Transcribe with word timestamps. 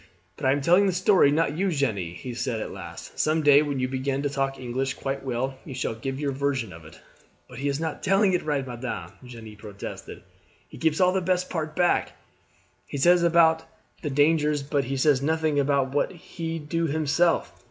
"But 0.35 0.47
I 0.47 0.51
am 0.51 0.61
telling 0.61 0.87
the 0.87 0.93
story, 0.93 1.29
not 1.29 1.55
you, 1.55 1.69
Jeanne," 1.69 1.95
he 2.15 2.33
said 2.33 2.59
at 2.59 2.71
last. 2.71 3.19
"Some 3.19 3.43
day 3.43 3.61
when 3.61 3.79
you 3.79 3.87
begin 3.87 4.23
to 4.23 4.31
talk 4.31 4.59
English 4.59 4.95
quite 4.95 5.23
well 5.23 5.59
you 5.63 5.75
shall 5.75 5.93
give 5.93 6.19
your 6.19 6.31
version 6.31 6.73
of 6.73 6.85
it." 6.85 6.99
"But 7.47 7.59
he 7.59 7.67
is 7.67 7.79
not 7.79 8.01
telling 8.01 8.33
it 8.33 8.43
right, 8.43 8.65
madame," 8.65 9.11
Jeanne 9.23 9.55
protested, 9.57 10.23
"he 10.67 10.79
keeps 10.79 10.99
all 10.99 11.13
the 11.13 11.21
best 11.21 11.51
part 11.51 11.75
back. 11.75 12.13
He 12.87 12.97
says 12.97 13.21
about 13.21 13.61
the 14.01 14.09
dangers, 14.09 14.63
but 14.63 14.85
he 14.85 14.97
says 14.97 15.21
noting 15.21 15.59
about 15.59 15.91
what 15.91 16.11
he 16.11 16.57
do 16.57 16.87
himself." 16.87 17.53